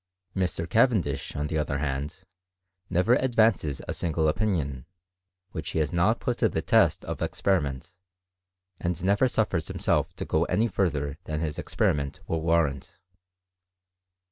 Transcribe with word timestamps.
Mr. 0.35 0.67
Cavendish, 0.67 1.35
on 1.35 1.45
the 1.45 1.59
other 1.59 1.77
hand, 1.77 2.23
never 2.89 3.13
advances 3.13 3.83
a 3.87 3.93
single 3.93 4.27
opinion, 4.27 4.87
which 5.51 5.69
he 5.73 5.79
ha» 5.79 5.85
not 5.93 6.19
put 6.19 6.39
to 6.39 6.49
the 6.49 6.63
test 6.63 7.05
of 7.05 7.21
experiment; 7.21 7.93
and 8.79 9.03
never 9.03 9.27
suffers 9.27 9.67
himself 9.67 10.15
to 10.15 10.25
go 10.25 10.45
any 10.45 10.67
further 10.67 11.19
than 11.25 11.39
his 11.41 11.59
experiment 11.59 12.19
will 12.27 12.41
warrant. 12.41 12.97